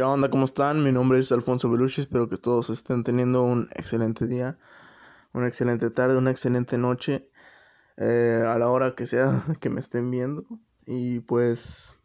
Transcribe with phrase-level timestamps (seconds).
[0.00, 0.30] ¿Qué onda?
[0.30, 0.82] ¿Cómo están?
[0.82, 2.00] Mi nombre es Alfonso Belushi.
[2.00, 4.58] Espero que todos estén teniendo un excelente día,
[5.34, 7.30] una excelente tarde, una excelente noche,
[7.98, 10.46] eh, a la hora que sea que me estén viendo.
[10.86, 11.98] Y pues,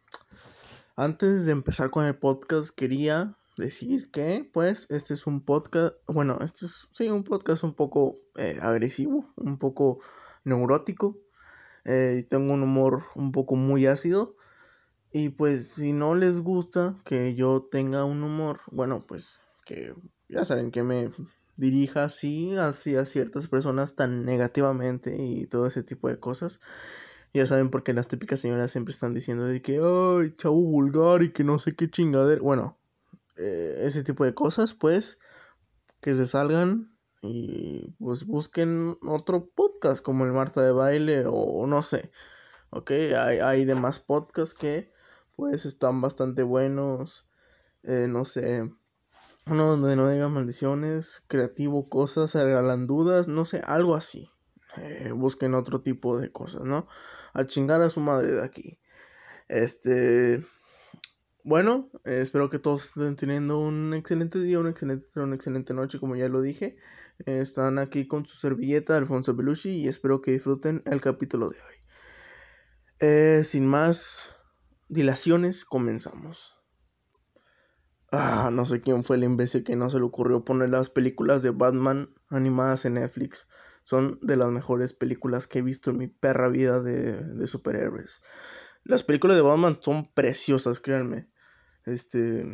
[0.94, 6.36] antes de empezar con el podcast, quería decir que, pues, este es un podcast, bueno,
[6.42, 10.00] este es, sí, un podcast un poco eh, agresivo, un poco
[10.44, 11.14] neurótico.
[11.86, 14.36] Eh, tengo un humor un poco muy ácido.
[15.16, 19.94] Y pues si no les gusta que yo tenga un humor, bueno, pues que
[20.28, 21.10] ya saben que me
[21.56, 26.60] dirija así hacia ciertas personas tan negativamente y todo ese tipo de cosas.
[27.32, 31.32] Ya saben porque las típicas señoras siempre están diciendo de que, ay, chavo vulgar y
[31.32, 32.40] que no sé qué chingader.
[32.40, 32.76] Bueno,
[33.38, 35.18] eh, ese tipo de cosas, pues,
[36.02, 41.80] que se salgan y pues busquen otro podcast como el Marta de Baile o, no
[41.80, 42.10] sé.
[42.68, 44.94] Ok, hay, hay demás podcasts que
[45.36, 47.28] pues están bastante buenos.
[47.82, 48.68] Eh, no sé,
[49.46, 54.30] uno donde no diga maldiciones, creativo, cosas, regalan dudas, no sé, algo así.
[54.78, 56.88] Eh, busquen otro tipo de cosas, ¿no?
[57.32, 58.80] A chingar a su madre de aquí.
[59.48, 60.44] Este.
[61.44, 66.16] Bueno, espero que todos estén teniendo un excelente día, una excelente, una excelente noche, como
[66.16, 66.76] ya lo dije.
[67.24, 71.74] están aquí con su servilleta, Alfonso Belushi, y espero que disfruten el capítulo de hoy.
[72.98, 74.35] Eh, sin más,
[74.88, 76.56] dilaciones, comenzamos.
[78.12, 81.42] Ah, no sé quién fue el imbécil que no se le ocurrió poner las películas
[81.42, 83.48] de Batman animadas en Netflix.
[83.84, 88.22] Son de las mejores películas que he visto en mi perra vida de, de superhéroes.
[88.84, 91.28] Las películas de Batman son preciosas, créanme.
[91.84, 92.44] Este.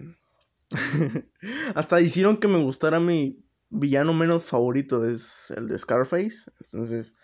[1.75, 6.51] Hasta hicieron que me gustara mi villano menos favorito, es el de Scarface.
[6.61, 7.15] Entonces,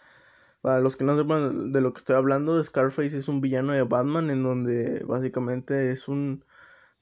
[0.61, 3.83] para los que no sepan de lo que estoy hablando, Scarface es un villano de
[3.83, 6.45] Batman en donde básicamente es un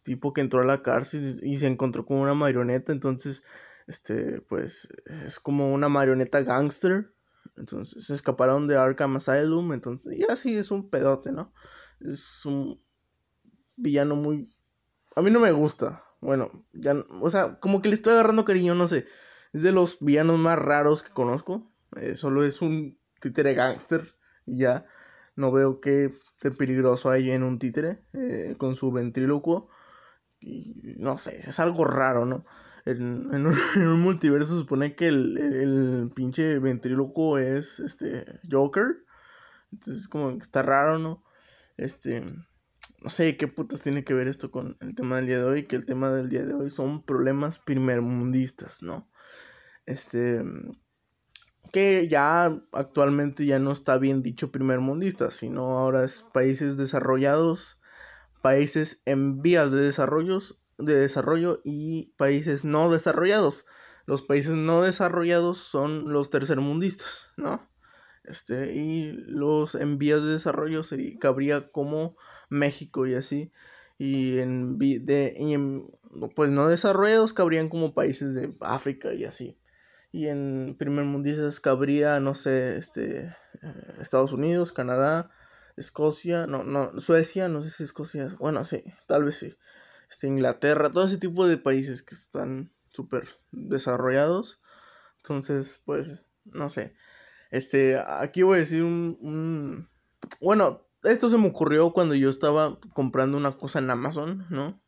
[0.02, 3.42] tipo que entró a la cárcel y se encontró con una marioneta, entonces
[3.86, 4.88] este pues
[5.24, 7.12] es como una marioneta gangster.
[7.56, 11.52] Entonces se escaparon de Arkham Asylum, entonces y así es un pedote, ¿no?
[12.00, 12.80] Es un
[13.76, 14.50] villano muy
[15.16, 16.04] a mí no me gusta.
[16.20, 19.06] Bueno, ya o sea, como que le estoy agarrando cariño, no sé.
[19.52, 21.72] Es de los villanos más raros que conozco.
[21.96, 24.86] Eh, solo es un títere gangster y ya
[25.36, 26.10] no veo qué
[26.58, 29.68] peligroso hay en un títere eh, con su ventrílocuo.
[30.40, 32.44] Y no sé, es algo raro, ¿no?
[32.84, 33.56] En, en, un,
[34.00, 39.04] multiverso se supone que el, el, pinche ventrílocuo es este Joker.
[39.72, 41.24] Entonces como que está raro, ¿no?
[41.76, 42.20] Este,
[43.02, 45.66] no sé qué putas tiene que ver esto con el tema del día de hoy,
[45.66, 49.10] que el tema del día de hoy son problemas primermundistas, ¿no?
[49.84, 50.42] Este,
[51.72, 57.80] que ya actualmente ya no está bien dicho primer mundista, sino ahora es países desarrollados,
[58.42, 63.66] países en vías de, de desarrollo y países no desarrollados.
[64.06, 67.68] Los países no desarrollados son los tercermundistas, ¿no?
[68.24, 72.16] Este, y los en vías de desarrollo sería, cabría como
[72.48, 73.52] México y así.
[73.98, 75.56] Y en, de, y
[76.34, 79.58] pues no desarrollados cabrían como países de África y así.
[80.16, 85.30] Y en primer mundistas cabría, no sé, este, eh, Estados Unidos, Canadá,
[85.76, 89.54] Escocia, no, no, Suecia, no sé si Escocia, bueno, sí, tal vez sí.
[90.10, 94.58] Este, Inglaterra, todo ese tipo de países que están súper desarrollados.
[95.18, 96.96] Entonces, pues, no sé.
[97.50, 99.90] Este, aquí voy a decir un, un...
[100.40, 104.80] Bueno, esto se me ocurrió cuando yo estaba comprando una cosa en Amazon, ¿no?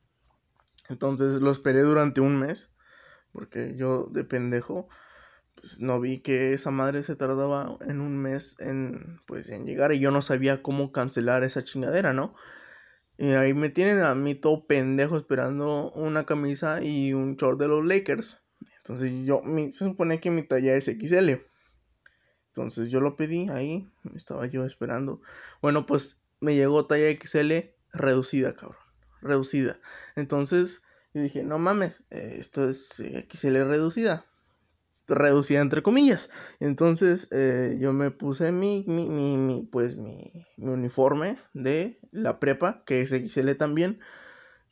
[0.89, 2.73] Entonces lo esperé durante un mes,
[3.31, 4.89] porque yo de pendejo
[5.61, 9.93] pues, no vi que esa madre se tardaba en un mes en, pues, en llegar
[9.93, 12.35] y yo no sabía cómo cancelar esa chingadera, ¿no?
[13.17, 17.67] Y ahí me tienen a mí todo pendejo esperando una camisa y un short de
[17.67, 18.45] los Lakers.
[18.77, 21.41] Entonces yo, se supone que mi talla es XL.
[22.47, 25.21] Entonces yo lo pedí ahí, estaba yo esperando.
[25.61, 27.53] Bueno, pues me llegó talla XL
[27.93, 28.79] reducida, cabrón.
[29.21, 29.81] Reducida.
[30.15, 30.83] Entonces
[31.13, 34.29] yo dije, no mames, eh, esto es XL reducida
[35.09, 36.31] reducida entre comillas.
[36.61, 42.83] Entonces eh, yo me puse mi, mi, mi, pues mi, mi, uniforme de la prepa,
[42.85, 44.01] que es XL también.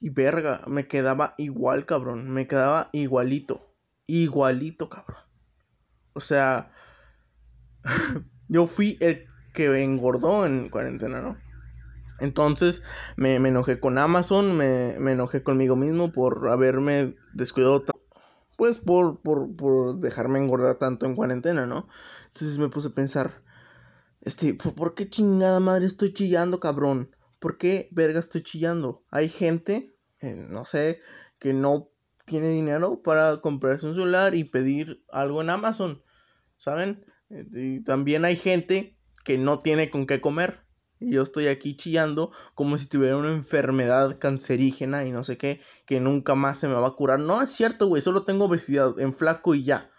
[0.01, 2.31] Y verga, me quedaba igual, cabrón.
[2.31, 3.75] Me quedaba igualito.
[4.07, 5.21] Igualito, cabrón.
[6.13, 6.73] O sea,
[8.49, 11.39] yo fui el que engordó en cuarentena, ¿no?
[12.21, 12.83] Entonces
[13.17, 17.85] me, me enojé con Amazon, me, me, enojé conmigo mismo por haberme descuidado
[18.57, 21.89] pues por, por, por dejarme engordar tanto en cuarentena, ¿no?
[22.29, 23.43] Entonces me puse a pensar,
[24.23, 27.15] este, ¿por qué chingada madre estoy chillando, cabrón?
[27.39, 29.05] ¿Por qué verga estoy chillando?
[29.11, 31.01] Hay gente, no sé,
[31.39, 31.91] que no
[32.25, 36.03] tiene dinero para comprarse un celular y pedir algo en Amazon,
[36.57, 37.05] ¿saben?
[37.31, 40.66] Eh, y también hay gente que no tiene con qué comer.
[40.99, 46.01] Yo estoy aquí chillando como si tuviera una enfermedad cancerígena y no sé qué, que
[46.01, 47.21] nunca más se me va a curar.
[47.21, 49.91] No es cierto, güey, solo tengo obesidad, en flaco y ya.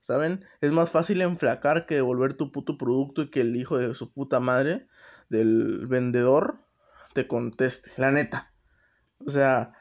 [0.00, 0.44] ¿Saben?
[0.60, 4.12] Es más fácil enflacar que devolver tu puto producto y que el hijo de su
[4.12, 4.86] puta madre
[5.28, 6.60] del vendedor
[7.14, 8.52] te conteste, la neta.
[9.26, 9.72] O sea,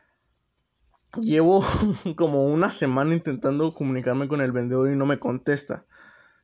[1.22, 1.64] llevo
[2.16, 5.86] como una semana intentando comunicarme con el vendedor y no me contesta.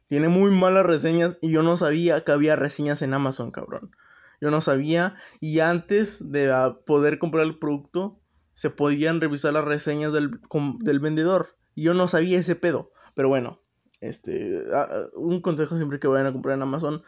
[0.07, 3.91] Tiene muy malas reseñas y yo no sabía que había reseñas en Amazon, cabrón.
[4.43, 8.19] Yo no sabía y antes de ah, poder comprar el producto
[8.51, 10.31] se podían revisar las reseñas del,
[10.81, 11.55] del vendedor.
[11.75, 12.91] Y yo no sabía ese pedo.
[13.15, 13.61] Pero bueno,
[14.01, 17.03] este, ah, ah, un consejo siempre que vayan a comprar en Amazon,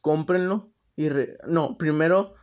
[0.00, 1.08] cómprenlo y
[1.48, 2.34] no, primero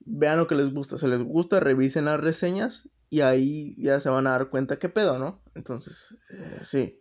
[0.00, 4.10] vean lo que les gusta, si les gusta, revisen las reseñas y ahí ya se
[4.10, 5.42] van a dar cuenta qué pedo, ¿no?
[5.54, 7.00] Entonces, eh, sí.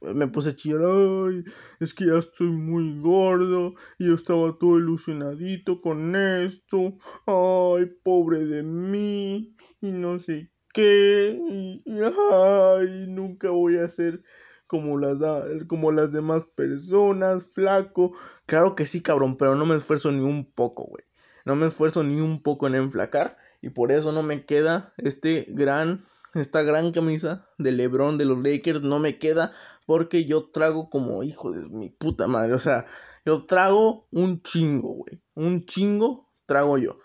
[0.00, 1.44] Me puse a chillar, ay,
[1.80, 8.46] es que ya estoy muy gordo y yo estaba todo ilusionadito con esto, ay, pobre
[8.46, 14.22] de mí, y no sé qué, y, ay, nunca voy a ser
[14.66, 15.18] como las,
[15.66, 18.12] como las demás personas, flaco.
[18.46, 21.04] Claro que sí, cabrón, pero no me esfuerzo ni un poco, güey.
[21.44, 25.46] No me esfuerzo ni un poco en enflacar y por eso no me queda este
[25.48, 26.02] gran
[26.34, 29.52] esta gran camisa de LeBron de los Lakers no me queda
[29.86, 32.86] porque yo trago como hijo de mi puta madre, o sea,
[33.24, 35.22] yo trago un chingo, güey.
[35.34, 36.98] Un chingo trago yo.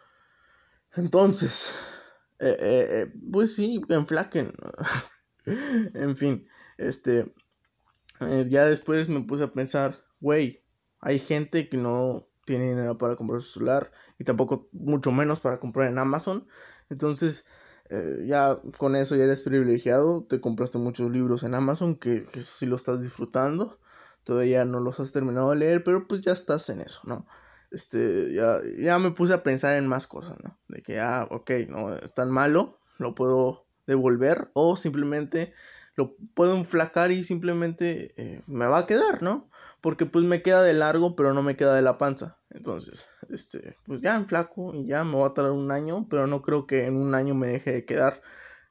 [0.96, 1.74] Entonces,
[2.40, 4.54] eh, eh, eh, pues sí, enflaquen.
[5.46, 6.48] en fin,
[6.78, 7.34] este,
[8.20, 10.64] ya después me puse a pensar, güey,
[11.00, 15.60] hay gente que no tiene dinero para comprar su celular y tampoco mucho menos para
[15.60, 16.48] comprar en Amazon.
[16.90, 17.46] Entonces,
[17.94, 22.42] eh, ya con eso ya eres privilegiado, te compraste muchos libros en Amazon que, que
[22.42, 23.80] sí lo estás disfrutando.
[24.24, 27.28] Todavía no los has terminado de leer, pero pues ya estás en eso, ¿no?
[27.70, 30.58] Este, ya, ya me puse a pensar en más cosas, ¿no?
[30.70, 35.54] De que, ah, ok, no es tan malo, lo puedo devolver o simplemente
[35.96, 39.50] lo puedo enflacar y simplemente eh, me va a quedar, ¿no?
[39.82, 42.40] Porque pues me queda de largo, pero no me queda de la panza.
[42.50, 46.42] Entonces, este, pues ya enflaco y ya me va a tardar un año, pero no
[46.42, 48.22] creo que en un año me deje de quedar.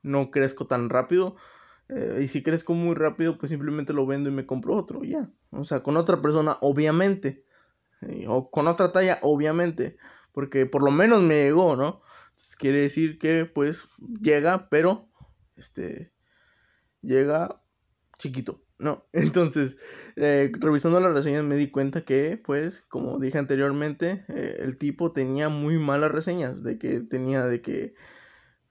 [0.02, 1.36] No crezco tan rápido.
[1.88, 5.30] Eh, y si crezco muy rápido, pues simplemente lo vendo y me compro otro, ya.
[5.50, 7.44] O sea, con otra persona, obviamente.
[8.26, 9.96] o con otra talla, obviamente.
[10.32, 12.02] Porque por lo menos me llegó, ¿no?
[12.30, 13.84] Entonces, quiere decir que pues
[14.20, 15.08] llega, pero
[15.56, 16.12] este
[17.02, 17.62] llega
[18.18, 19.06] chiquito, ¿no?
[19.12, 19.76] Entonces,
[20.16, 25.12] eh, revisando las reseñas me di cuenta que, pues, como dije anteriormente, eh, el tipo
[25.12, 27.94] tenía muy malas reseñas, de que tenía de que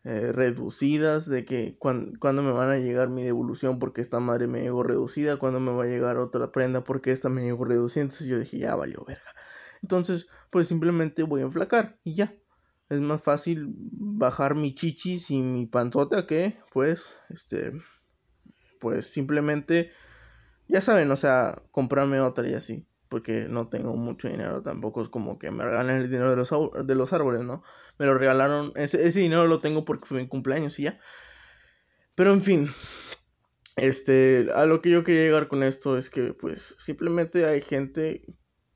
[0.03, 4.61] eh, reducidas, de que cuando me van a llegar mi devolución porque esta madre me
[4.61, 8.27] llegó reducida, cuando me va a llegar otra prenda porque esta me llegó reducida, entonces
[8.27, 9.31] yo dije, ya valió verga.
[9.83, 12.35] Entonces, pues simplemente voy a enflacar y ya.
[12.89, 17.71] Es más fácil bajar mi chichis y mi pantota que, pues, este,
[18.81, 19.91] pues simplemente,
[20.67, 25.09] ya saben, o sea, comprarme otra y así, porque no tengo mucho dinero, tampoco es
[25.09, 26.49] como que me regalen el dinero de los,
[26.85, 27.63] de los árboles, ¿no?
[27.99, 30.99] Me lo regalaron, ese, ese dinero lo tengo porque fue mi cumpleaños y ya.
[32.15, 32.69] Pero en fin,
[33.77, 38.25] este, a lo que yo quería llegar con esto es que, pues, simplemente hay gente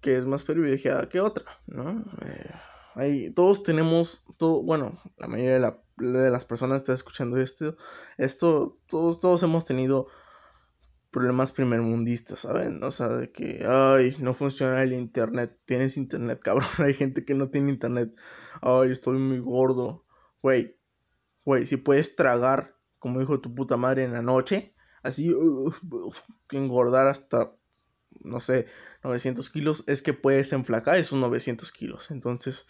[0.01, 2.05] que es más privilegiada que otra, ¿no?
[2.25, 2.51] Eh,
[2.95, 7.37] hay, todos tenemos, todo, bueno, la mayoría de la de las personas que está escuchando
[7.37, 7.77] esto,
[8.17, 10.07] esto, todos, todos hemos tenido
[11.11, 12.83] problemas primermundistas, ¿saben?
[12.83, 17.35] O sea, de que, ay, no funciona el internet, tienes internet, cabrón, hay gente que
[17.35, 18.13] no tiene internet,
[18.61, 20.05] ay, estoy muy gordo,
[20.41, 20.77] güey,
[21.45, 25.33] güey, si puedes tragar, como dijo tu puta madre en la noche, así,
[26.51, 27.55] engordar hasta,
[28.23, 28.67] no sé,
[29.03, 32.67] 900 kilos, es que puedes enflacar esos 900 kilos, entonces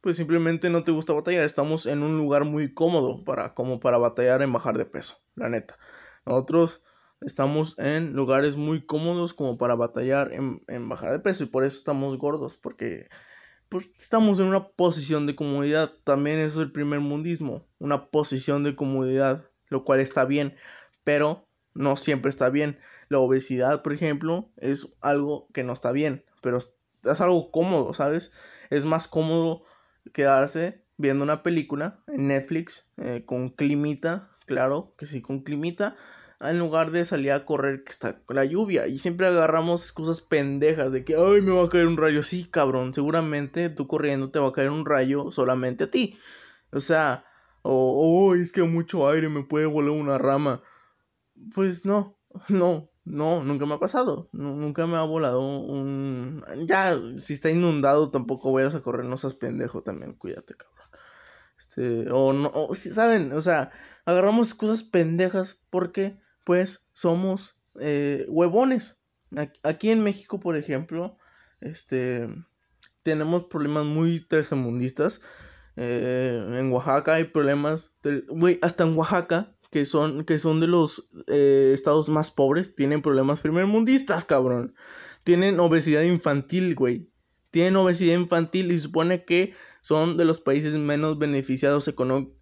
[0.00, 1.44] pues simplemente no te gusta batallar.
[1.44, 5.48] Estamos en un lugar muy cómodo para, como para batallar en bajar de peso, la
[5.48, 5.78] neta.
[6.24, 6.84] Nosotros
[7.20, 11.78] estamos en lugares muy cómodos como para batallar en, bajar de peso y por eso
[11.78, 13.08] estamos gordos, porque
[13.68, 15.92] pues, estamos en una posición de comodidad.
[16.04, 20.56] También eso es el primer mundismo, una posición de comodidad, lo cual está bien,
[21.04, 22.78] pero no siempre está bien.
[23.08, 28.32] La obesidad, por ejemplo, es algo que no está bien, pero es algo cómodo, ¿sabes?
[28.70, 29.62] Es más cómodo
[30.12, 35.96] quedarse viendo una película en Netflix eh, con climita, claro que sí, con climita,
[36.40, 38.86] en lugar de salir a correr que está la lluvia.
[38.86, 42.22] Y siempre agarramos cosas pendejas de que, ay, me va a caer un rayo.
[42.22, 46.18] Sí, cabrón, seguramente tú corriendo te va a caer un rayo solamente a ti.
[46.72, 47.24] O sea,
[47.62, 50.62] O, oh, es que mucho aire me puede volar una rama.
[51.54, 54.28] Pues no, no, no, nunca me ha pasado.
[54.32, 56.44] nunca me ha volado un...
[56.66, 60.90] Ya, si está inundado tampoco vayas a correr, no seas pendejo también, cuídate, cabrón.
[61.56, 63.32] Este, o no, o, ¿saben?
[63.32, 63.70] O sea,
[64.04, 69.02] agarramos cosas pendejas porque, pues, somos eh, huevones.
[69.62, 71.16] Aquí en México, por ejemplo,
[71.60, 72.28] este,
[73.04, 75.20] tenemos problemas muy tercermundistas.
[75.76, 77.92] Eh, en Oaxaca hay problemas,
[78.28, 83.02] güey, hasta en Oaxaca, que son, que son de los eh, estados más pobres, tienen
[83.02, 84.74] problemas primermundistas, cabrón.
[85.24, 87.10] Tienen obesidad infantil, güey.
[87.50, 91.88] Tienen obesidad infantil y supone que son de los países menos beneficiados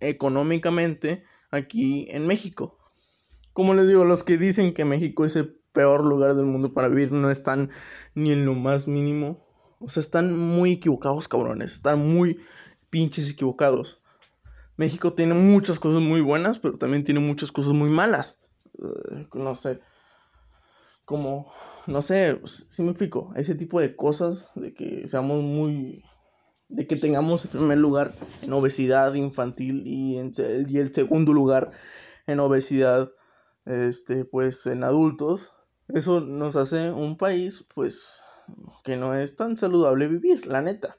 [0.00, 2.78] económicamente aquí en México.
[3.52, 6.88] Como les digo, los que dicen que México es el peor lugar del mundo para
[6.88, 7.70] vivir no están
[8.14, 9.46] ni en lo más mínimo.
[9.78, 11.74] O sea, están muy equivocados, cabrones.
[11.74, 12.40] Están muy
[12.90, 14.02] pinches equivocados.
[14.76, 18.40] México tiene muchas cosas muy buenas, pero también tiene muchas cosas muy malas.
[18.78, 19.80] Eh, no sé.
[21.04, 21.52] Como,
[21.86, 23.30] no sé, si me explico.
[23.36, 26.02] Ese tipo de cosas, de que seamos muy
[26.68, 31.70] de que tengamos el primer lugar en obesidad infantil y, en, el segundo lugar
[32.26, 33.12] en obesidad
[33.66, 35.52] este pues en adultos
[35.88, 38.20] eso nos hace un país pues
[38.82, 40.96] que no es tan saludable vivir la neta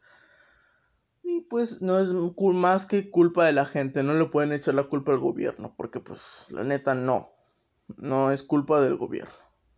[1.38, 4.84] y pues no es más que culpa de la gente no le pueden echar la
[4.84, 7.32] culpa al gobierno porque pues la neta no
[7.98, 9.34] no es culpa del gobierno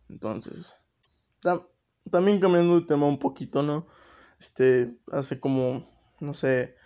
[0.08, 0.76] entonces
[2.10, 3.86] también cambiando de tema un poquito no
[4.38, 5.88] este, hace como,
[6.20, 6.76] no sé,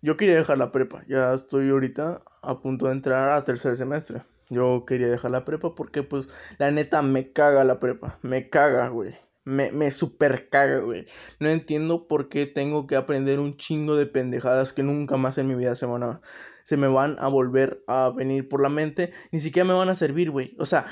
[0.00, 4.22] yo quería dejar la prepa, ya estoy ahorita a punto de entrar a tercer semestre.
[4.50, 8.88] Yo quería dejar la prepa porque, pues, la neta me caga la prepa, me caga,
[8.88, 9.14] güey.
[9.44, 11.06] Me, me super caga, güey.
[11.40, 15.48] No entiendo por qué tengo que aprender un chingo de pendejadas que nunca más en
[15.48, 16.20] mi vida se van a,
[16.64, 19.12] se me van a volver a venir por la mente.
[19.32, 20.54] Ni siquiera me van a servir, güey.
[20.58, 20.86] O sea,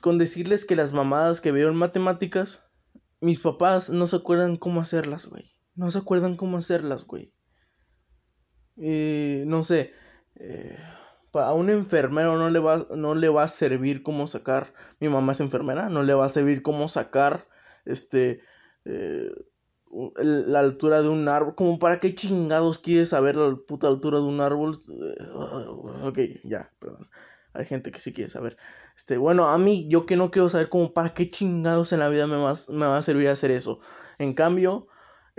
[0.00, 2.68] con decirles que las mamadas que veo en matemáticas
[3.20, 5.52] mis papás no se acuerdan cómo hacerlas, güey.
[5.74, 7.32] No se acuerdan cómo hacerlas, güey.
[8.76, 9.92] Eh, no sé.
[10.36, 10.76] Eh,
[11.34, 14.72] a un enfermero no le, va, no le va a servir cómo sacar.
[15.00, 15.88] Mi mamá es enfermera.
[15.88, 17.46] No le va a servir cómo sacar.
[17.88, 18.40] Este.
[18.84, 19.30] Eh,
[20.16, 21.54] la altura de un árbol.
[21.54, 24.76] Como para qué chingados quieres saber la puta altura de un árbol.
[26.02, 27.08] ok, ya, perdón.
[27.54, 28.56] Hay gente que sí quiere saber.
[28.96, 32.08] Este, bueno, a mí, yo que no quiero saber como para qué chingados en la
[32.08, 33.80] vida me va, me va a servir hacer eso.
[34.18, 34.88] En cambio,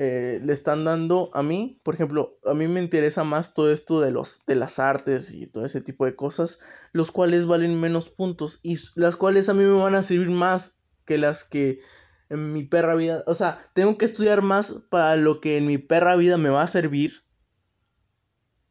[0.02, 4.00] eh, le están dando a mí, por ejemplo, a mí me interesa más todo esto
[4.00, 6.60] de, los, de las artes y todo ese tipo de cosas,
[6.94, 10.80] los cuales valen menos puntos y las cuales a mí me van a servir más
[11.04, 11.82] que las que
[12.30, 15.78] en mi perra vida, o sea, tengo que estudiar más para lo que en mi
[15.78, 17.24] perra vida me va a servir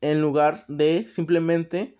[0.00, 1.98] en lugar de simplemente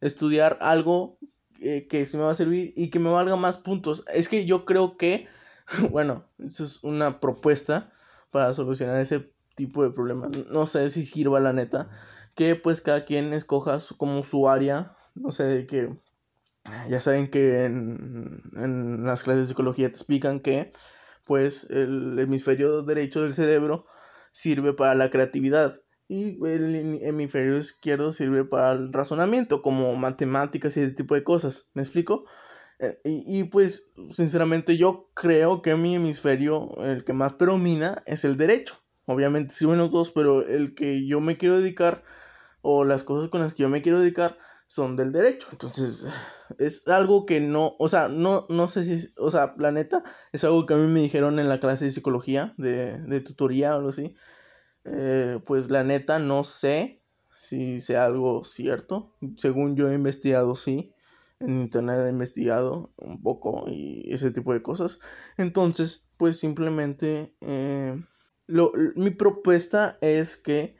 [0.00, 1.18] estudiar algo
[1.60, 4.04] eh, que se me va a servir y que me valga más puntos.
[4.12, 5.26] Es que yo creo que,
[5.90, 7.90] bueno, eso es una propuesta
[8.30, 10.28] para solucionar ese tipo de problema.
[10.50, 11.88] No sé si sirva la neta.
[12.34, 14.96] Que pues cada quien escoja como su área.
[15.14, 15.96] No sé, de que...
[16.88, 20.72] Ya saben que en, en las clases de psicología te explican que
[21.24, 23.84] pues el hemisferio derecho del cerebro
[24.32, 30.80] sirve para la creatividad y el hemisferio izquierdo sirve para el razonamiento, como matemáticas y
[30.80, 31.70] ese tipo de cosas.
[31.74, 32.24] ¿Me explico?
[32.78, 38.36] Eh, y, pues, sinceramente, yo creo que mi hemisferio, el que más predomina, es el
[38.36, 38.82] derecho.
[39.06, 42.02] Obviamente sirven los dos, pero el que yo me quiero dedicar,
[42.60, 45.48] o las cosas con las que yo me quiero dedicar, son del derecho.
[45.52, 46.06] Entonces,
[46.58, 50.02] es algo que no, o sea, no, no sé si, o sea, la neta,
[50.32, 53.72] es algo que a mí me dijeron en la clase de psicología, de, de tutoría
[53.72, 54.14] o algo así
[54.84, 57.02] eh, pues la neta no sé
[57.42, 59.14] si sea algo cierto.
[59.36, 60.92] Según yo he investigado, sí.
[61.40, 65.00] En internet he investigado un poco y ese tipo de cosas.
[65.36, 68.02] Entonces, pues simplemente eh,
[68.46, 70.76] lo, mi propuesta es que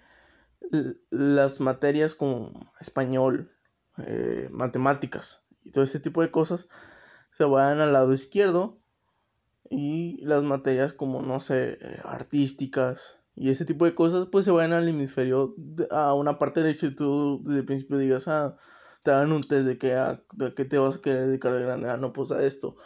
[1.10, 3.52] las materias como español,
[3.98, 6.68] eh, matemáticas y todo ese tipo de cosas
[7.32, 8.80] se vayan al lado izquierdo
[9.70, 14.72] y las materias como no sé artísticas y ese tipo de cosas pues se van
[14.72, 15.54] al hemisferio
[15.90, 18.56] a una parte derecha y tú desde el principio digas, ah,
[19.02, 21.62] te dan un test de que, ah, de que te vas a querer dedicar de
[21.62, 22.76] grande, ah, no, pues a esto.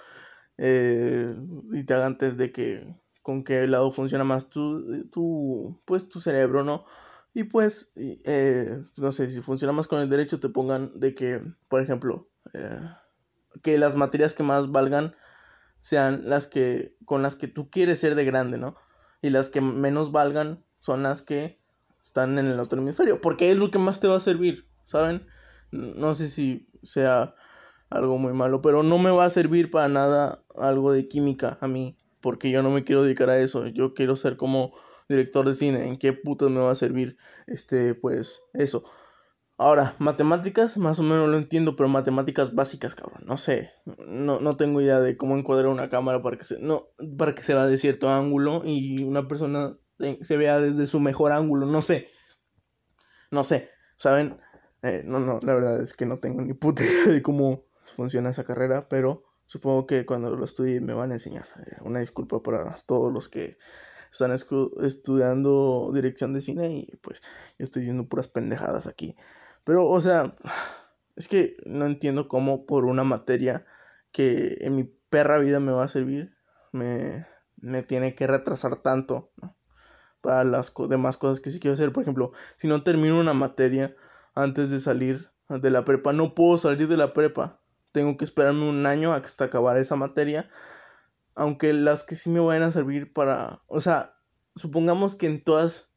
[0.59, 1.35] Eh,
[1.73, 6.21] y te hagan test de que con qué lado funciona más tu, tu pues tu
[6.21, 6.87] cerebro, ¿no?
[7.39, 11.41] Y pues, eh, no sé, si funciona más con el derecho, te pongan de que,
[11.69, 12.81] por ejemplo, eh,
[13.63, 15.15] que las materias que más valgan
[15.81, 18.75] sean las que con las que tú quieres ser de grande, ¿no?
[19.23, 21.61] y las que menos valgan son las que
[22.03, 24.69] están en el otro hemisferio, porque es lo que más te va a servir.
[24.85, 25.25] ¿saben?
[25.71, 27.37] No sé si sea
[27.89, 31.69] algo muy malo, pero no me va a servir para nada algo de química a
[31.69, 34.73] mí, porque yo no me quiero dedicar a eso, yo quiero ser como
[35.09, 38.85] director de cine, ¿en qué putas me va a servir este pues eso?
[39.61, 43.25] Ahora, matemáticas, más o menos lo entiendo, pero matemáticas básicas, cabrón.
[43.27, 43.73] No sé.
[44.07, 46.61] No, no tengo idea de cómo encuadrar una cámara para que se.
[46.61, 49.77] No, para que se vea de cierto ángulo y una persona
[50.21, 51.67] se vea desde su mejor ángulo.
[51.67, 52.09] No sé.
[53.33, 53.69] No sé.
[53.97, 54.39] ¿Saben?
[54.83, 57.65] Eh, no, no, la verdad es que no tengo ni puta idea de cómo
[57.97, 61.47] funciona esa carrera, pero supongo que cuando lo estudie me van a enseñar.
[61.67, 63.59] Eh, una disculpa para todos los que
[64.11, 67.23] están estudiando dirección de cine y pues
[67.59, 69.17] yo estoy diciendo puras pendejadas aquí.
[69.65, 70.35] Pero, o sea,
[71.17, 73.67] es que no entiendo cómo por una materia
[74.13, 76.35] que en mi perra vida me va a servir,
[76.73, 79.33] me, me tiene que retrasar tanto,
[80.21, 81.93] Para las demás cosas que sí quiero hacer.
[81.93, 83.95] Por ejemplo, si no termino una materia
[84.35, 87.61] antes de salir de la prepa, no puedo salir de la prepa.
[87.93, 90.49] Tengo que esperarme un año hasta acabar esa materia.
[91.39, 93.63] Aunque las que sí me vayan a servir para...
[93.67, 94.17] O sea,
[94.55, 95.93] supongamos que en todas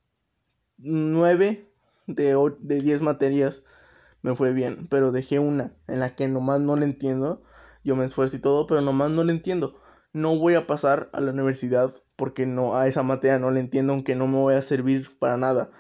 [0.77, 1.73] nueve
[2.07, 3.63] de, de 10 materias
[4.21, 7.43] me fue bien, pero dejé una en la que nomás no le entiendo.
[7.83, 9.79] Yo me esfuerzo y todo, pero nomás no le entiendo.
[10.13, 13.93] No voy a pasar a la universidad porque no a esa materia no le entiendo,
[13.93, 15.71] aunque no me voy a servir para nada.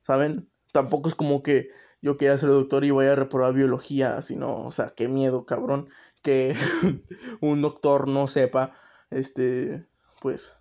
[0.00, 0.50] ¿Saben?
[0.72, 1.68] Tampoco es como que
[2.00, 5.88] yo quiera ser doctor y voy a reprobar biología, sino, o sea, qué miedo, cabrón,
[6.22, 6.54] que
[7.40, 8.72] un doctor no sepa,
[9.12, 9.86] este,
[10.20, 10.56] pues,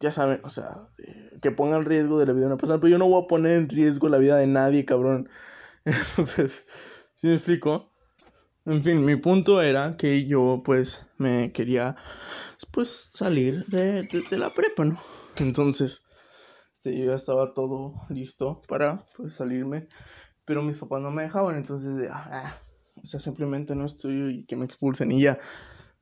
[0.00, 0.88] ya saben, o sea,
[1.42, 3.26] que ponga en riesgo de la vida de una persona, pero yo no voy a
[3.26, 5.28] poner en riesgo la vida de nadie, cabrón.
[5.84, 6.66] Entonces,
[7.14, 7.90] ¿sí me explico?
[8.64, 11.96] En fin, mi punto era que yo pues me quería
[12.70, 15.00] pues salir de, de, la prepa, ¿no?
[15.38, 16.04] Entonces,
[16.74, 19.88] este, yo ya estaba todo listo para pues salirme,
[20.44, 22.58] pero mis papás no me dejaban, entonces, ah, ah,
[23.02, 25.38] o sea, simplemente no estoy y que me expulsen y ya,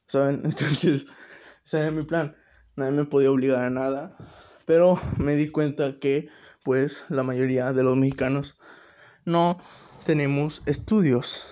[0.08, 0.42] ¿saben?
[0.44, 1.06] Entonces,
[1.66, 2.34] ese era mi plan
[2.76, 4.16] nadie me podía obligar a nada,
[4.66, 6.28] pero me di cuenta que
[6.62, 8.58] pues la mayoría de los mexicanos
[9.24, 9.58] no
[10.04, 11.46] tenemos estudios.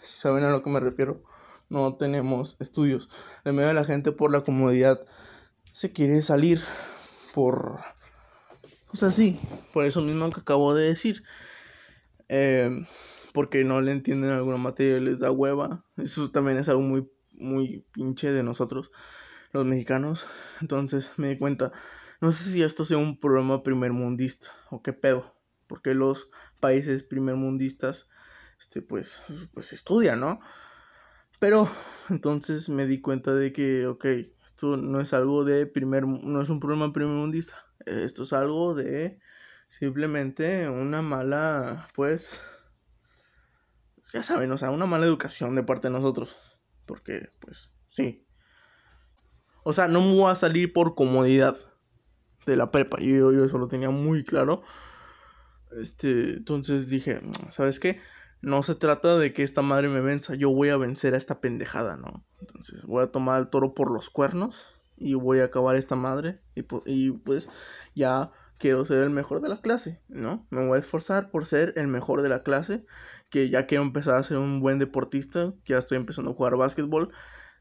[0.00, 1.22] ¿Saben a lo que me refiero?
[1.68, 3.08] No tenemos estudios.
[3.44, 5.00] La mayoría de la gente por la comodidad
[5.72, 6.60] se quiere salir
[7.34, 7.80] por...
[8.92, 9.38] O sea, sí,
[9.72, 11.22] por eso mismo que acabo de decir.
[12.28, 12.86] Eh,
[13.32, 15.84] porque no le entienden alguna materia y les da hueva.
[15.96, 18.90] Eso también es algo muy, muy pinche de nosotros
[19.52, 20.26] los mexicanos.
[20.60, 21.72] Entonces me di cuenta,
[22.20, 25.34] no sé si esto sea un problema primermundista o qué pedo,
[25.66, 28.08] porque los países primermundistas,
[28.58, 30.40] este, pues, pues estudian, ¿no?
[31.38, 31.70] Pero
[32.10, 34.04] entonces me di cuenta de que, ok,
[34.46, 37.54] esto no es algo de primer, no es un problema primermundista,
[37.86, 39.18] esto es algo de
[39.68, 42.40] simplemente una mala, pues,
[44.12, 46.36] ya saben, o sea, una mala educación de parte de nosotros,
[46.84, 48.26] porque, pues, sí,
[49.62, 51.56] o sea, no me voy a salir por comodidad
[52.46, 52.98] de la prepa.
[53.00, 54.62] Yo, yo eso lo tenía muy claro.
[55.72, 57.20] Este, entonces dije,
[57.50, 58.00] ¿sabes qué?
[58.42, 61.40] No se trata de que esta madre me venza, yo voy a vencer a esta
[61.40, 62.24] pendejada, ¿no?
[62.40, 64.64] Entonces voy a tomar al toro por los cuernos
[64.96, 67.50] y voy a acabar esta madre y, y pues
[67.94, 70.46] ya quiero ser el mejor de la clase, ¿no?
[70.50, 72.84] Me voy a esforzar por ser el mejor de la clase,
[73.28, 76.56] que ya quiero empezar a ser un buen deportista, que ya estoy empezando a jugar
[76.56, 77.12] básquetbol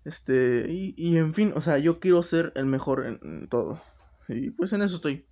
[0.05, 3.81] este, y, y en fin, o sea, yo quiero ser el mejor en, todo.
[4.27, 5.25] Y pues en eso estoy.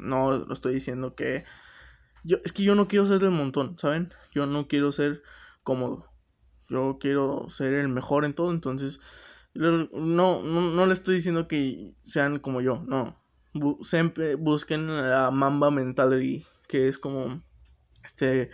[0.00, 1.44] No lo estoy diciendo que...
[2.24, 4.12] Yo, es que yo no quiero ser del montón, ¿saben?
[4.32, 5.22] Yo no quiero ser
[5.62, 6.10] cómodo.
[6.68, 9.00] Yo quiero ser el mejor en todo, entonces...
[9.54, 9.88] No,
[10.42, 13.18] no, no le estoy diciendo que sean como yo, no.
[13.80, 17.42] siempre busquen la mamba mentality, que es como...
[18.04, 18.50] Este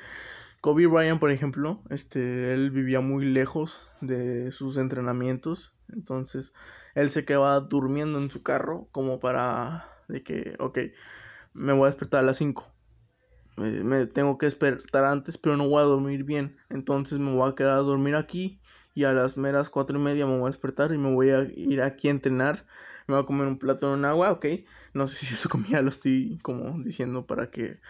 [0.62, 6.52] Kobe Bryant, por ejemplo, este, él vivía muy lejos de sus entrenamientos, entonces
[6.94, 10.78] él se quedaba durmiendo en su carro como para de que, ok,
[11.52, 12.72] me voy a despertar a las 5.
[13.56, 16.56] Me, tengo que despertar antes, pero no voy a dormir bien.
[16.70, 18.60] Entonces me voy a quedar a dormir aquí
[18.94, 21.42] y a las meras cuatro y media me voy a despertar y me voy a
[21.42, 22.66] ir aquí a entrenar.
[23.08, 24.46] Me voy a comer un plato de agua, ok.
[24.94, 27.80] No sé si eso comía lo estoy como diciendo para que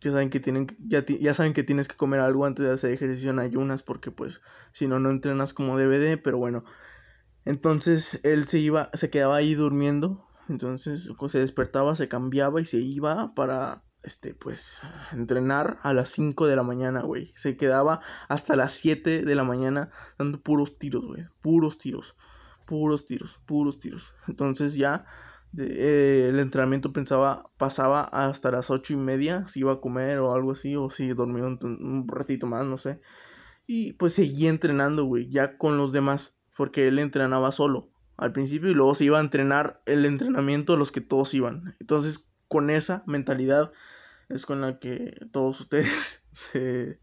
[0.00, 2.92] ya saben que tienen ya, ya saben que tienes que comer algo antes de hacer
[2.92, 4.40] ejercicio en ayunas porque pues
[4.72, 6.64] si no no entrenas como DVD, pero bueno.
[7.44, 12.78] Entonces él se iba se quedaba ahí durmiendo, entonces se despertaba, se cambiaba y se
[12.78, 14.80] iba para este pues
[15.12, 17.32] entrenar a las 5 de la mañana, güey.
[17.36, 22.16] Se quedaba hasta las 7 de la mañana dando puros tiros, güey, puros tiros,
[22.66, 24.14] puros tiros, puros tiros.
[24.28, 25.06] Entonces ya
[25.58, 30.34] eh, el entrenamiento pensaba, pasaba hasta las ocho y media, si iba a comer o
[30.34, 33.00] algo así, o si dormía un, ratito más, no sé.
[33.66, 38.70] Y pues seguía entrenando, güey, ya con los demás, porque él entrenaba solo al principio
[38.70, 41.76] y luego se iba a entrenar el entrenamiento de los que todos iban.
[41.80, 43.72] Entonces, con esa mentalidad
[44.28, 47.00] es con la que todos ustedes se,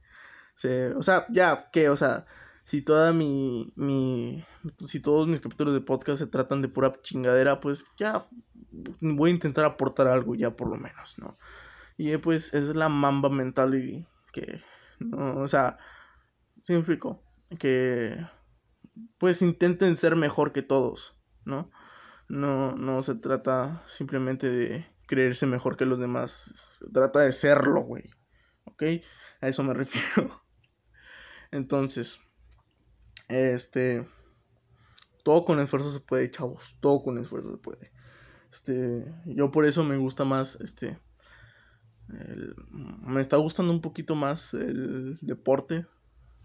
[0.55, 2.25] se o sea, ya que, o sea,
[2.67, 4.45] si toda mi, mi,
[4.85, 8.27] si todos mis capítulos de podcast se tratan de pura chingadera, pues ya
[8.99, 11.37] voy a intentar aportar algo ya por lo menos, ¿no?
[11.95, 14.61] Y pues es la mamba mental y que,
[14.99, 15.77] no, o sea,
[16.61, 17.23] significó
[17.57, 18.17] que
[19.17, 21.71] pues intenten ser mejor que todos, ¿no?
[22.27, 27.79] No, no se trata simplemente de creerse mejor que los demás, se trata de serlo,
[27.79, 28.11] güey,
[28.65, 28.83] ¿ok?
[29.39, 30.43] A eso me refiero.
[31.51, 32.26] Entonces,
[33.27, 34.07] este.
[35.23, 36.77] Todo con esfuerzo se puede, chavos.
[36.79, 37.91] Todo con esfuerzo se puede.
[38.51, 39.13] Este.
[39.25, 40.59] Yo por eso me gusta más.
[40.61, 40.99] Este.
[42.07, 45.85] me está gustando un poquito más el deporte.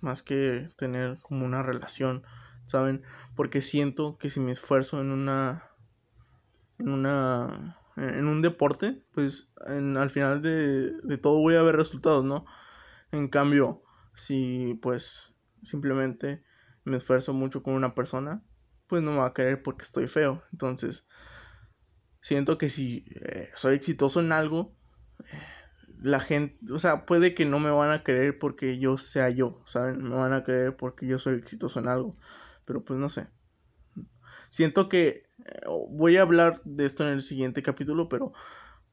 [0.01, 2.25] Más que tener como una relación.
[2.67, 3.03] ¿Saben?
[3.37, 5.71] Porque siento que si me esfuerzo en una.
[6.79, 7.79] En una.
[7.97, 9.05] En un deporte.
[9.13, 12.45] Pues al final de, de todo voy a ver resultados, ¿no?
[13.13, 13.83] En cambio,
[14.15, 16.43] si pues simplemente
[16.85, 18.43] me esfuerzo mucho con una persona,
[18.87, 20.43] pues no me va a querer porque estoy feo.
[20.53, 21.07] Entonces,
[22.21, 24.75] siento que si eh, soy exitoso en algo,
[26.01, 29.63] la gente, o sea, puede que no me van a querer porque yo sea yo,
[29.67, 30.03] ¿saben?
[30.03, 32.17] Me van a querer porque yo soy exitoso en algo,
[32.65, 33.29] pero pues no sé.
[34.49, 38.33] Siento que eh, voy a hablar de esto en el siguiente capítulo, pero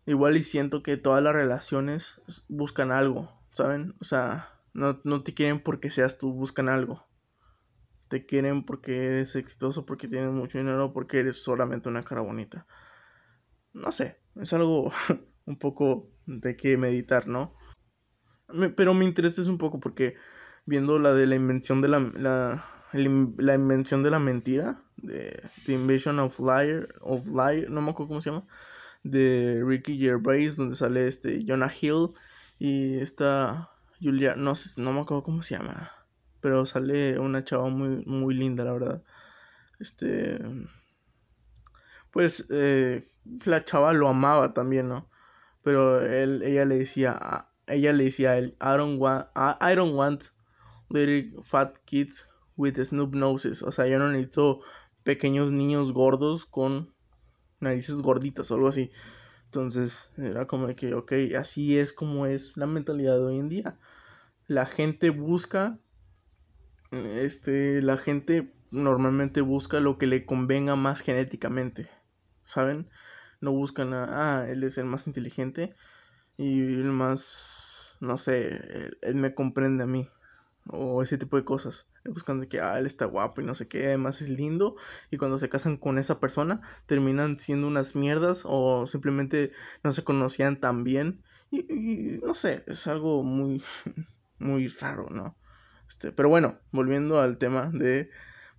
[0.05, 3.95] igual y siento que todas las relaciones buscan algo, ¿saben?
[3.99, 7.08] O sea, no, no te quieren porque seas tú, buscan algo
[8.09, 12.67] te quieren porque eres exitoso, porque tienes mucho dinero, porque eres solamente una cara bonita.
[13.73, 14.91] No sé, es algo
[15.45, 17.55] un poco de que meditar, ¿no?
[18.75, 20.15] pero me interesa un poco porque
[20.65, 25.73] viendo la de la invención de la, la, la invención de la mentira, de The
[25.73, 28.47] Invention of Liar, of Liar, no me acuerdo cómo se llama,
[29.03, 32.09] de Ricky Gervais, donde sale este Jonah Hill
[32.57, 35.91] y esta Julia, no sé, no me acuerdo cómo se llama
[36.41, 39.03] pero sale una chava muy, muy linda, la verdad.
[39.79, 40.39] Este.
[42.11, 43.07] Pues eh,
[43.45, 45.09] la chava lo amaba también, ¿no?
[45.61, 49.95] Pero él, ella le decía, ella le decía a él, I don't want, I, don't
[49.95, 50.25] want
[50.89, 53.61] little fat kids with snoop noses.
[53.61, 54.61] O sea, yo no necesito
[55.03, 56.93] pequeños niños gordos con
[57.59, 58.91] narices gorditas o algo así.
[59.45, 63.79] Entonces era como que, ok, así es como es la mentalidad de hoy en día.
[64.47, 65.79] La gente busca
[66.91, 71.89] este, la gente normalmente busca lo que le convenga más genéticamente,
[72.45, 72.89] ¿saben?
[73.41, 75.75] No buscan a, ah, él es el más inteligente
[76.37, 78.61] y el más, no sé,
[79.01, 80.09] él, me comprende a mí,
[80.67, 81.89] o ese tipo de cosas.
[82.05, 84.75] Buscan de que, ah, él está guapo y no sé qué, además es lindo,
[85.11, 89.51] y cuando se casan con esa persona, terminan siendo unas mierdas, o simplemente
[89.83, 91.61] no se conocían tan bien, y,
[92.17, 93.63] y no sé, es algo muy,
[94.39, 95.38] muy raro, ¿no?
[95.89, 98.11] Este, pero bueno, volviendo al tema de,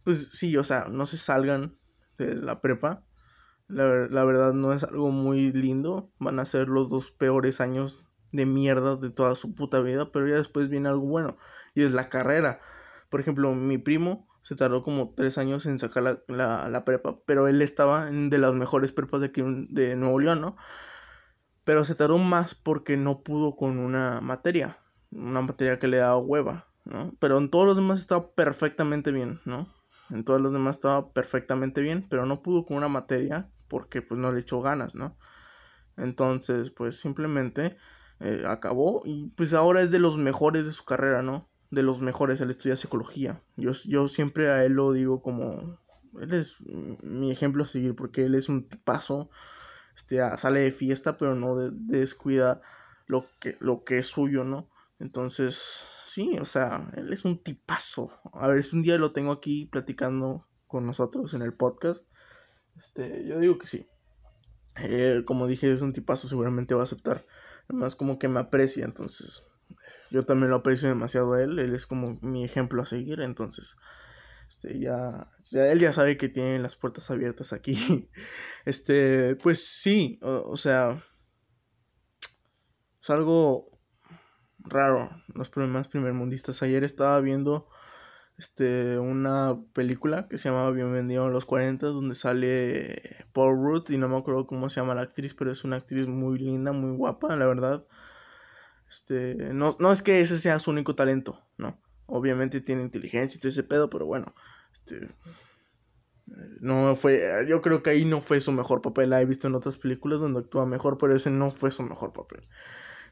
[0.04, 1.78] pues sí, o sea, no se salgan
[2.18, 3.04] de la prepa.
[3.68, 3.84] La,
[4.24, 6.10] verdad no es algo muy lindo.
[6.18, 10.10] Van a ser los dos peores años de mierda de toda su puta vida.
[10.10, 11.38] Pero ya después viene algo bueno.
[11.74, 12.58] Y es la carrera.
[13.10, 17.20] Por ejemplo, mi primo se tardó como tres años en sacar la, la, prepa.
[17.26, 20.56] Pero él estaba en de las mejores prepas de aquí de Nuevo León, ¿no?
[21.62, 24.78] Pero se tardó más porque no pudo con una materia.
[25.12, 26.69] Una materia que le daba hueva.
[26.90, 27.14] ¿No?
[27.18, 29.68] Pero en todos los demás estaba perfectamente bien, ¿no?
[30.10, 34.20] En todos los demás estaba perfectamente bien, pero no pudo con una materia porque pues
[34.20, 35.16] no le echó ganas, ¿no?
[35.96, 37.76] Entonces, pues simplemente
[38.18, 41.48] eh, acabó y pues ahora es de los mejores de su carrera, ¿no?
[41.70, 43.40] De los mejores, él estudia psicología.
[43.56, 45.78] Yo, yo siempre a él lo digo como,
[46.20, 46.56] él es
[47.02, 49.30] mi ejemplo a seguir porque él es un tipazo,
[49.94, 52.60] este, sale de fiesta, pero no descuida
[53.06, 54.68] lo que, lo que es suyo, ¿no?
[54.98, 58.12] Entonces, sí, o sea, él es un tipazo.
[58.32, 62.08] A ver si un día lo tengo aquí platicando con nosotros en el podcast.
[62.76, 63.86] Este, yo digo que sí.
[65.24, 67.26] como dije, es un tipazo, seguramente va a aceptar.
[67.68, 69.44] Además, como que me aprecia, entonces.
[70.10, 71.58] Yo también lo aprecio demasiado a él.
[71.58, 73.76] Él es como mi ejemplo a seguir, entonces.
[74.48, 78.08] Este, ya, ya, él ya sabe que tiene las puertas abiertas aquí.
[78.66, 81.02] Este, pues sí, o sea,
[83.00, 83.79] es algo
[84.64, 86.62] raro los problemas primermundistas.
[86.62, 87.68] Ayer estaba viendo
[88.38, 93.98] este, una película que se llama Bienvenido a los 40, donde sale Paul Rudd y
[93.98, 96.96] no me acuerdo cómo se llama la actriz, pero es una actriz muy linda, muy
[96.96, 97.84] guapa, la verdad.
[98.88, 101.80] Este, no, no es que ese sea su único talento, no.
[102.06, 104.34] Obviamente tiene inteligencia y todo ese pedo, pero bueno,
[104.72, 105.08] este,
[106.60, 109.10] no fue, yo creo que ahí no fue su mejor papel.
[109.10, 112.12] La he visto en otras películas donde actúa mejor, pero ese no fue su mejor
[112.12, 112.40] papel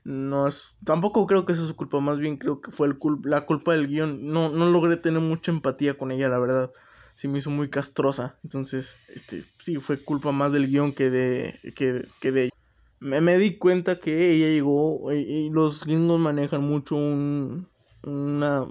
[0.08, 3.42] no es, tampoco creo que sea su culpa, más bien creo que fue el la
[3.42, 4.32] culpa del guion.
[4.32, 6.72] No, no logré tener mucha empatía con ella, la verdad.
[7.14, 8.38] Sí me hizo muy castrosa.
[8.42, 12.52] Entonces, este, sí, fue culpa más del guion que de, que, que de ella.
[13.00, 17.68] Me, me, di cuenta que ella llegó, y, los gringos manejan mucho un,
[18.02, 18.64] una,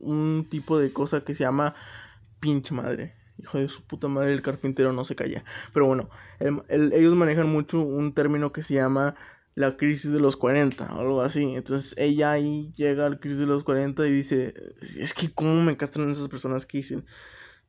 [0.00, 1.74] un tipo de cosa que se llama
[2.40, 3.14] pinche madre.
[3.38, 5.44] Hijo de su puta madre, el carpintero no se calla.
[5.72, 6.10] Pero bueno,
[6.68, 9.14] ellos manejan mucho un término que se llama
[9.54, 11.54] la crisis de los 40 o algo así.
[11.54, 14.54] Entonces ella ahí llega a la crisis de los 40 y dice,
[14.98, 17.04] es que cómo me castran esas personas que dicen,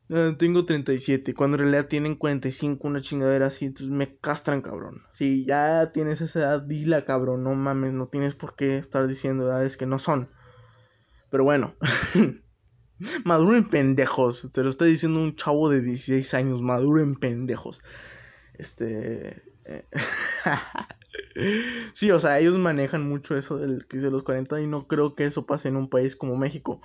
[0.10, 5.04] ah, tengo 37, cuando en realidad tienen 45, una chingadera así, entonces me castran, cabrón.
[5.14, 9.46] Si ya tienes esa edad, dila, cabrón, no mames, no tienes por qué estar diciendo
[9.46, 10.30] edades que no son.
[11.30, 11.76] Pero bueno.
[13.26, 14.50] maduren pendejos.
[14.54, 16.62] Te lo está diciendo un chavo de 16 años.
[16.62, 17.82] Maduren pendejos.
[18.58, 19.44] Este.
[21.96, 25.16] Sí, o sea, ellos manejan mucho eso del crisis de los 40 y no creo
[25.16, 26.82] que eso pase en un país como México.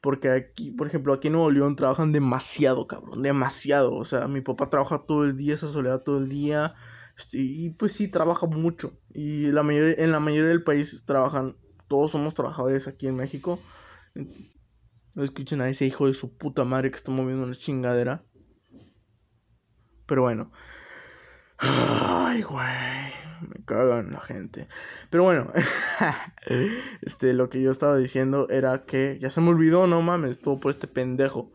[0.00, 3.94] Porque aquí, por ejemplo, aquí en Nuevo León trabajan demasiado, cabrón, demasiado.
[3.94, 6.74] O sea, mi papá trabaja todo el día, esa soledad todo el día.
[7.18, 8.98] Este, y pues sí, trabaja mucho.
[9.12, 13.60] Y la mayoría, en la mayoría del país trabajan, todos somos trabajadores aquí en México.
[15.14, 18.24] No escuchen a ese hijo de su puta madre que está moviendo una chingadera.
[20.06, 20.50] Pero bueno.
[21.58, 24.68] Ay, güey me cagan la gente.
[25.10, 25.52] Pero bueno,
[27.02, 30.60] este, lo que yo estaba diciendo era que ya se me olvidó, no mames, todo
[30.60, 31.50] por este pendejo.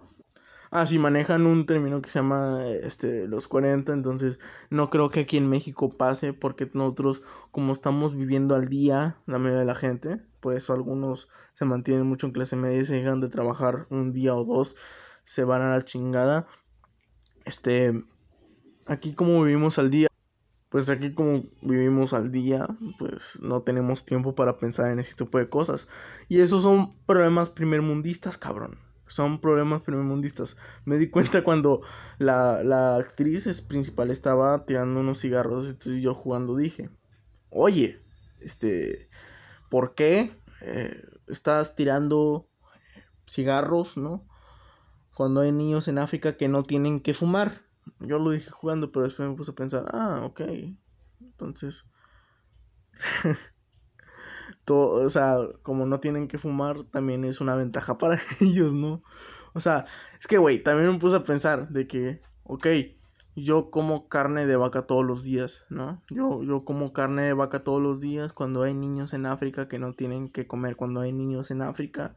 [0.71, 4.39] Ah, sí, manejan un término que se llama este, los 40, entonces
[4.69, 9.39] no creo que aquí en México pase porque nosotros como estamos viviendo al día, la
[9.39, 12.95] mayoría de la gente, por eso algunos se mantienen mucho en clase media y se
[12.95, 14.75] dejan de trabajar un día o dos,
[15.23, 16.45] se van a la chingada.
[17.45, 18.03] Este,
[18.85, 20.08] aquí como vivimos al día,
[20.69, 22.67] pues aquí como vivimos al día,
[22.99, 25.87] pues no tenemos tiempo para pensar en ese tipo de cosas.
[26.27, 28.77] Y esos son problemas primermundistas, cabrón.
[29.07, 30.57] Son problemas primermundistas.
[30.85, 31.81] Me di cuenta cuando
[32.19, 36.91] la, la actriz principal estaba tirando unos cigarros y yo jugando dije,
[37.49, 37.99] oye,
[38.39, 39.09] este,
[39.69, 42.47] ¿por qué eh, estás tirando
[43.27, 44.27] cigarros, no?
[45.15, 47.68] Cuando hay niños en África que no tienen que fumar.
[47.99, 50.41] Yo lo dije jugando, pero después me puse a pensar, ah, ok.
[51.21, 51.85] Entonces...
[54.65, 59.03] todo, o sea, como no tienen que fumar, también es una ventaja para ellos, ¿no?
[59.53, 59.85] O sea,
[60.19, 62.67] es que, güey, también me puse a pensar de que, ok,
[63.35, 66.03] yo como carne de vaca todos los días, ¿no?
[66.09, 69.79] Yo, yo como carne de vaca todos los días cuando hay niños en África que
[69.79, 72.15] no tienen que comer, cuando hay niños en África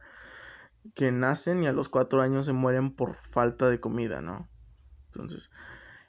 [0.95, 4.49] que nacen y a los cuatro años se mueren por falta de comida, ¿no?
[5.13, 5.51] Entonces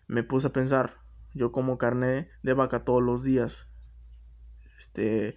[0.06, 0.98] me puse a pensar,
[1.34, 3.68] yo como carne de vaca todos los días.
[4.78, 5.36] Este,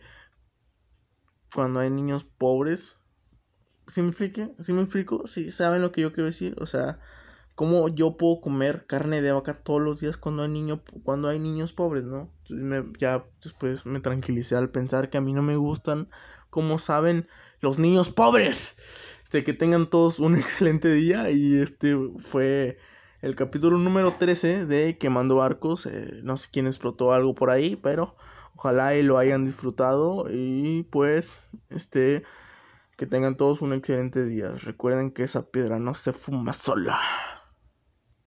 [1.54, 2.96] cuando hay niños pobres,
[3.88, 4.54] ¿sí me explique?
[4.60, 5.28] ¿Sí me explico?
[5.28, 6.56] ¿Sí saben lo que yo quiero decir?
[6.60, 7.00] O sea,
[7.56, 11.40] ¿cómo yo puedo comer carne de vaca todos los días cuando hay, niño, cuando hay
[11.40, 12.32] niños pobres, no?
[12.48, 16.10] Entonces ya después me tranquilicé al pensar que a mí no me gustan,
[16.50, 17.28] como saben,
[17.62, 18.78] los niños pobres.
[19.24, 22.78] Este, que tengan todos un excelente día y este fue
[23.28, 25.86] el capítulo número 13 de Quemando Barcos.
[25.86, 28.16] Eh, no sé quién explotó algo por ahí, pero
[28.56, 30.28] ojalá y lo hayan disfrutado.
[30.32, 32.24] Y pues, este,
[32.96, 34.52] que tengan todos un excelente día.
[34.63, 36.98] Recuerden que esa piedra no se fuma sola.